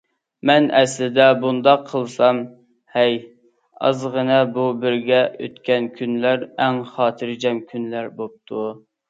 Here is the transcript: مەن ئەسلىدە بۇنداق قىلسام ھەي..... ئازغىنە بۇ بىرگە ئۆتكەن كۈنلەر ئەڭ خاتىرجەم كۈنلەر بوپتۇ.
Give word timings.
مەن 0.49 0.67
ئەسلىدە 0.77 1.25
بۇنداق 1.43 1.83
قىلسام 1.91 2.39
ھەي..... 2.95 3.19
ئازغىنە 3.89 4.41
بۇ 4.57 4.65
بىرگە 4.87 5.21
ئۆتكەن 5.45 5.91
كۈنلەر 6.01 6.49
ئەڭ 6.65 6.83
خاتىرجەم 6.97 7.63
كۈنلەر 7.71 8.13
بوپتۇ. 8.19 8.67